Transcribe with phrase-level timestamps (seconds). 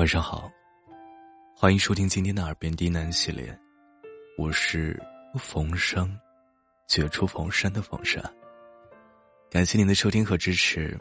[0.00, 0.50] 晚上好，
[1.54, 3.54] 欢迎收听今天的《耳边低喃》系列，
[4.38, 4.98] 我是
[5.38, 6.18] 冯生，
[6.88, 8.18] 绝处逢生的冯生。
[9.50, 10.98] 感谢您的收听和支持，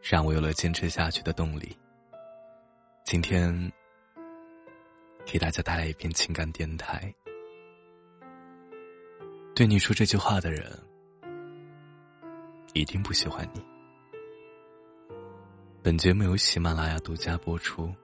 [0.00, 1.76] 让我有了坚持下去的动力。
[3.04, 3.70] 今天
[5.26, 7.14] 给大家带来一篇情感电台。
[9.54, 10.72] 对你说这句话的人，
[12.72, 13.62] 一定不喜欢你。
[15.82, 17.94] 本节目由喜马拉雅独家播出。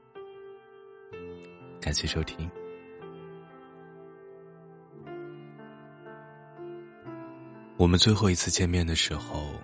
[1.81, 2.49] 感谢收听。
[7.79, 9.55] 我们最后一次见面的时候，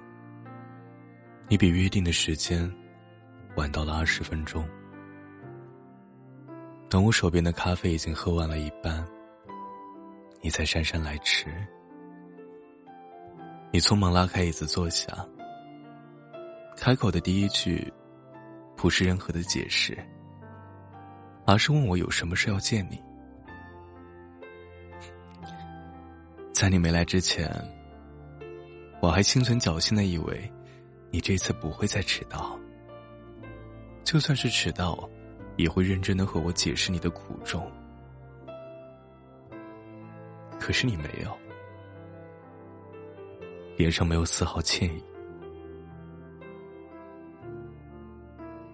[1.48, 2.72] 你比约定的时间
[3.56, 4.66] 晚到了二十分钟。
[6.88, 9.06] 等我手边的咖啡已经喝完了一半，
[10.40, 11.46] 你才姗姗来迟。
[13.70, 15.12] 你匆忙拉开椅子坐下，
[16.78, 17.92] 开口的第一句，
[18.74, 19.98] 不是任何的解释。
[21.46, 23.00] 而是问我有什么事要见你。
[26.52, 27.48] 在你没来之前，
[29.00, 30.50] 我还心存侥幸的以为，
[31.10, 32.58] 你这次不会再迟到。
[34.02, 35.08] 就算是迟到，
[35.56, 37.70] 也会认真的和我解释你的苦衷。
[40.58, 41.36] 可是你没有，
[43.76, 45.02] 脸上没有丝毫歉意。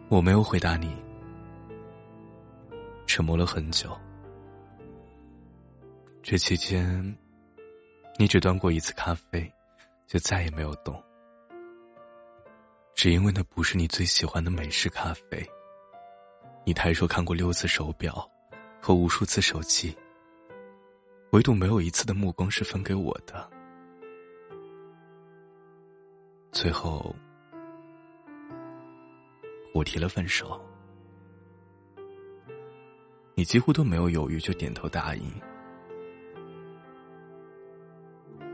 [0.09, 0.97] 我没有回答你。
[3.15, 3.95] 沉默了很久，
[6.23, 7.15] 这期间，
[8.17, 9.53] 你只端过一次咖啡，
[10.07, 10.99] 就再也没有动。
[12.95, 15.47] 只因为那不是你最喜欢的美式咖啡。
[16.65, 18.27] 你抬手看过六次手表，
[18.81, 19.95] 和无数次手机，
[21.33, 23.47] 唯独没有一次的目光是分给我的。
[26.51, 27.15] 最后，
[29.75, 30.59] 我提了分手。
[33.35, 35.23] 你几乎都没有犹豫，就点头答应。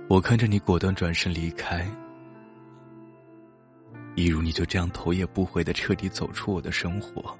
[0.09, 1.87] 我看着你果断转身离开，
[4.15, 7.37] 一如你就这样头也不回的彻底走出我的生活。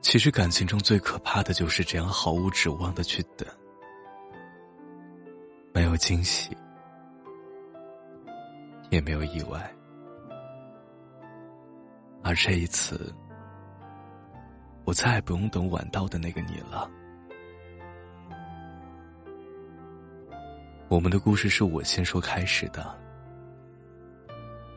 [0.00, 3.48] 其实感情中最可怕的就是这样毫无指望的去等，
[5.72, 6.54] 没有惊喜，
[8.90, 9.74] 也没有意外。
[12.22, 13.12] 而这一次，
[14.84, 16.88] 我再也不用等晚到的那个你了。
[20.88, 22.94] 我们的故事是我先说开始的，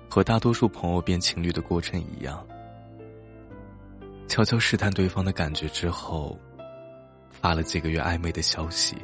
[0.10, 2.46] 和大多数朋友变情侣的过程一样，
[4.28, 6.40] 悄悄试探对方的感觉之后，
[7.30, 8.96] 发了几个月暧昧的消息，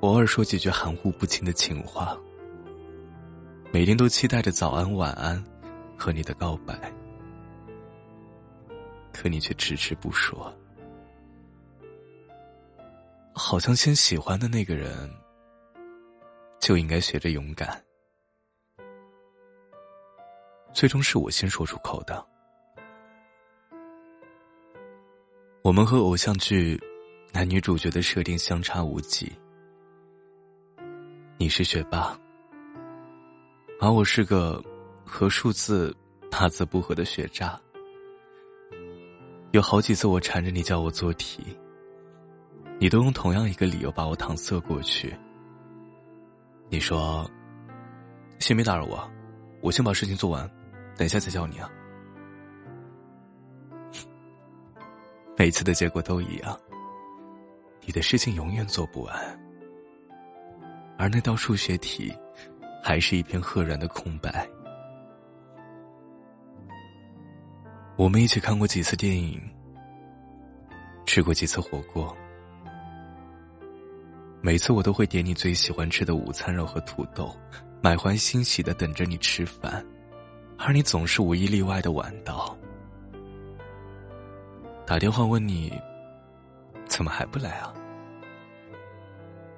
[0.00, 2.16] 偶尔说几句含糊不清的情话，
[3.70, 5.44] 每天都期待着早安晚安。
[5.98, 6.92] 和你的告白，
[9.12, 10.56] 可你却迟迟不说，
[13.34, 15.10] 好像先喜欢的那个人
[16.60, 17.82] 就应该学着勇敢。
[20.72, 22.24] 最终是我先说出口的。
[25.62, 26.80] 我们和偶像剧
[27.32, 29.32] 男女主角的设定相差无几，
[31.36, 32.16] 你是学霸，
[33.80, 34.62] 而我是个。
[35.08, 35.96] 和数字
[36.30, 37.58] 八字不合的学渣，
[39.52, 41.42] 有好几次我缠着你叫我做题，
[42.78, 45.16] 你都用同样一个理由把我搪塞过去。
[46.68, 47.28] 你说
[48.38, 49.10] ：“先别打扰我，
[49.62, 50.46] 我先把事情做完，
[50.94, 51.70] 等一下再叫你啊。”
[55.38, 56.60] 每次的结果都一样，
[57.80, 59.40] 你的事情永远做不完，
[60.98, 62.12] 而那道数学题
[62.84, 64.46] 还是一片赫然的空白。
[67.98, 69.40] 我们一起看过几次电影，
[71.04, 72.16] 吃过几次火锅，
[74.40, 77.34] 每次我都会点你最喜欢吃的午餐肉和土豆，
[77.82, 79.84] 满怀欣喜的等着你吃饭，
[80.56, 82.56] 而你总是无一例外的晚到。
[84.86, 85.72] 打电话问你，
[86.86, 87.74] 怎么还不来啊？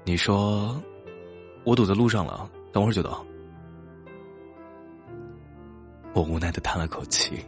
[0.02, 0.82] 你说，
[1.62, 3.22] 我堵在路上了，等会儿就到。
[6.14, 7.44] 我无奈的叹了口气。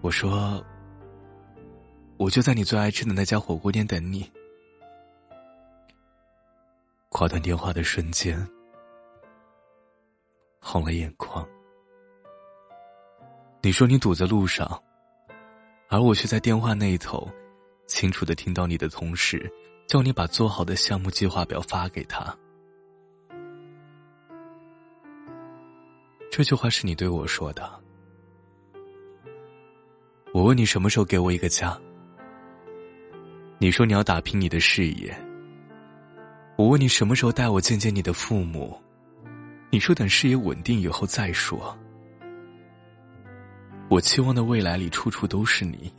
[0.00, 0.64] 我说
[2.16, 4.30] ：“我就在你最爱吃的那家火锅店等你。”
[7.10, 8.48] 挂断电话的瞬间，
[10.60, 11.46] 红了眼眶。
[13.60, 14.80] 你说你堵在路上，
[15.88, 17.28] 而我却在电话那一头，
[17.86, 19.50] 清楚的听到你的同事
[19.88, 22.34] 叫你把做好的项目计划表发给他。
[26.30, 27.87] 这句话是你对我说的。
[30.34, 31.76] 我问你什么时候给我一个家？
[33.58, 35.14] 你说你要打拼你的事业。
[36.56, 38.78] 我问你什么时候带我见见你的父母？
[39.70, 41.76] 你说等事业稳定以后再说。
[43.88, 45.90] 我期望的未来里处处都是你，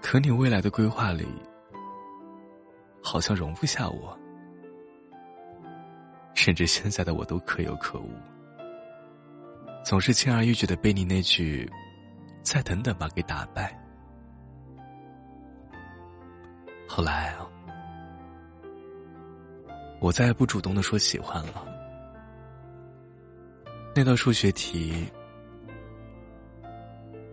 [0.00, 1.26] 可你未来的规划里
[3.02, 4.16] 好像容不下我，
[6.34, 8.10] 甚至现在的我都可有可无，
[9.84, 11.68] 总是轻而易举的被你那句
[12.48, 13.78] “再等等吧”给打败。
[16.88, 17.36] 后来，
[20.00, 21.66] 我再也不主动的说喜欢了，
[23.94, 25.06] 那道数学题。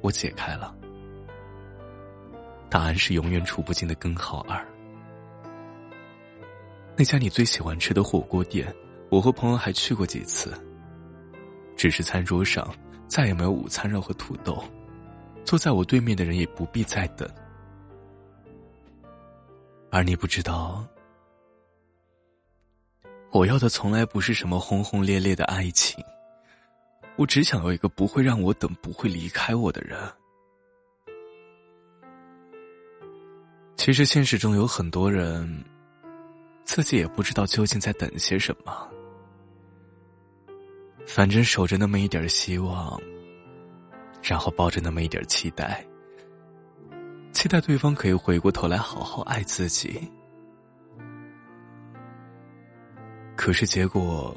[0.02, 0.76] 我解开了，
[2.70, 4.64] 答案是永远除不尽的根号二。
[6.98, 8.72] 那家你最喜欢吃的火锅店，
[9.10, 10.54] 我和朋友还去过几次。
[11.78, 12.70] 只是餐桌上
[13.08, 14.64] 再也没有午餐肉和土豆，
[15.46, 17.30] 坐在我对面的人也不必再等。
[19.92, 20.86] 而你不知道，
[23.32, 26.04] 我要的从来不是什么轰轰烈烈的爱情。
[27.16, 29.98] 我只想要一个不会让我等、不会离开我的人。
[33.78, 35.64] 其实现实中有很多人，
[36.66, 38.90] 自己也不知道究竟在等些什么，
[41.08, 43.00] 反正守着那么一点希望，
[44.28, 45.86] 然后抱着那么一点期待，
[47.32, 50.12] 期待对方可以回过头来好好爱自己。
[53.36, 54.36] 可是结果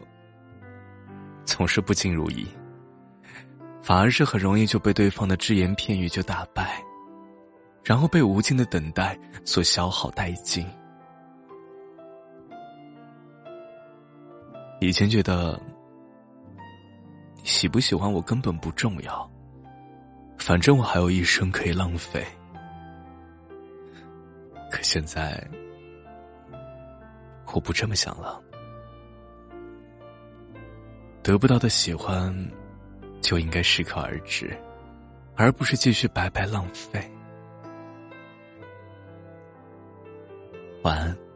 [1.44, 2.46] 总是不尽如意。
[3.81, 6.85] 反而是很容易就被对方的只言片语就打败，
[7.82, 10.67] 然后被无尽的等待所消耗殆尽。
[14.81, 15.58] 以前觉得
[17.44, 19.31] 喜不喜欢我根本不重要，
[20.49, 22.27] 反正我还有一生可以浪费。
[24.71, 25.47] 可现在
[27.53, 28.43] 我不这么想了，
[31.23, 32.35] 得不到的喜欢。
[33.21, 34.56] 就应该适可而止，
[35.37, 36.99] 而不是继续白白浪费。
[40.83, 41.27] 晚安。